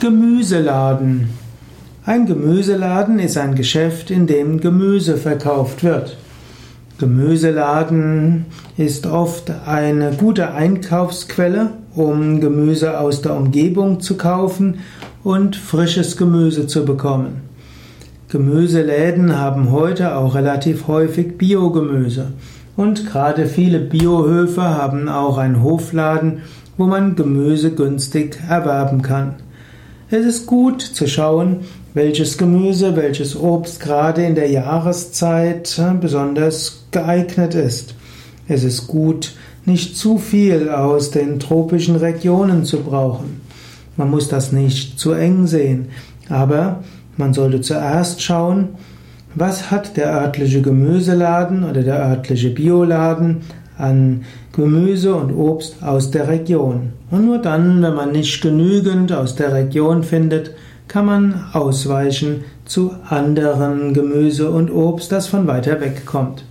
Gemüseladen. 0.00 1.28
Ein 2.06 2.24
Gemüseladen 2.24 3.18
ist 3.18 3.36
ein 3.36 3.54
Geschäft, 3.54 4.10
in 4.10 4.26
dem 4.26 4.58
Gemüse 4.58 5.18
verkauft 5.18 5.84
wird. 5.84 6.16
Gemüseladen 6.96 8.46
ist 8.78 9.06
oft 9.06 9.52
eine 9.66 10.12
gute 10.12 10.54
Einkaufsquelle, 10.54 11.72
um 11.94 12.40
Gemüse 12.40 12.98
aus 12.98 13.20
der 13.20 13.36
Umgebung 13.36 14.00
zu 14.00 14.16
kaufen 14.16 14.78
und 15.22 15.54
frisches 15.54 16.16
Gemüse 16.16 16.66
zu 16.66 16.86
bekommen. 16.86 17.42
Gemüseläden 18.30 19.36
haben 19.36 19.70
heute 19.70 20.16
auch 20.16 20.34
relativ 20.34 20.88
häufig 20.88 21.36
Biogemüse. 21.36 22.32
Und 22.74 23.06
gerade 23.06 23.44
viele 23.44 23.80
Biohöfe 23.80 24.62
haben 24.62 25.10
auch 25.10 25.36
einen 25.36 25.62
Hofladen, 25.62 26.40
wo 26.78 26.86
man 26.86 27.16
Gemüse 27.16 27.72
günstig 27.72 28.38
erwerben 28.48 29.02
kann. 29.02 29.34
Es 30.12 30.26
ist 30.26 30.46
gut 30.46 30.82
zu 30.82 31.06
schauen, 31.06 31.60
welches 31.94 32.36
Gemüse, 32.36 32.96
welches 32.96 33.36
Obst 33.36 33.78
gerade 33.78 34.24
in 34.24 34.34
der 34.34 34.50
Jahreszeit 34.50 35.78
äh, 35.78 35.94
besonders 35.94 36.84
geeignet 36.90 37.54
ist. 37.54 37.94
Es 38.48 38.64
ist 38.64 38.88
gut, 38.88 39.34
nicht 39.66 39.96
zu 39.96 40.18
viel 40.18 40.68
aus 40.68 41.12
den 41.12 41.38
tropischen 41.38 41.94
Regionen 41.94 42.64
zu 42.64 42.80
brauchen. 42.80 43.40
Man 43.96 44.10
muss 44.10 44.28
das 44.28 44.50
nicht 44.50 44.98
zu 44.98 45.12
eng 45.12 45.46
sehen, 45.46 45.90
aber 46.28 46.82
man 47.16 47.32
sollte 47.32 47.60
zuerst 47.60 48.20
schauen, 48.20 48.70
was 49.36 49.70
hat 49.70 49.96
der 49.96 50.12
örtliche 50.12 50.60
Gemüseladen 50.60 51.62
oder 51.62 51.84
der 51.84 52.00
örtliche 52.04 52.50
Bioladen 52.50 53.42
an 53.80 54.24
Gemüse 54.52 55.14
und 55.14 55.32
Obst 55.32 55.82
aus 55.82 56.10
der 56.10 56.28
Region. 56.28 56.92
Und 57.10 57.26
nur 57.26 57.38
dann, 57.38 57.82
wenn 57.82 57.94
man 57.94 58.12
nicht 58.12 58.40
genügend 58.42 59.12
aus 59.12 59.34
der 59.34 59.52
Region 59.52 60.02
findet, 60.02 60.52
kann 60.88 61.06
man 61.06 61.44
ausweichen 61.52 62.44
zu 62.64 62.92
anderen 63.08 63.94
Gemüse 63.94 64.50
und 64.50 64.70
Obst, 64.70 65.12
das 65.12 65.28
von 65.28 65.46
weiter 65.46 65.80
weg 65.80 66.04
kommt. 66.04 66.44